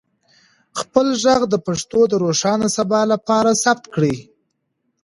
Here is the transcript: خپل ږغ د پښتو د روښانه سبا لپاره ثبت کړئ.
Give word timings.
خپل 0.79 1.07
ږغ 1.23 1.41
د 1.49 1.55
پښتو 1.67 1.99
د 2.11 2.13
روښانه 2.23 2.67
سبا 2.77 3.01
لپاره 3.11 3.59
ثبت 3.63 3.85
کړئ. 3.93 4.15